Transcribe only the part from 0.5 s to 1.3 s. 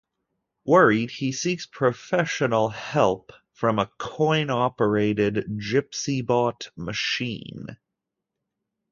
Worried,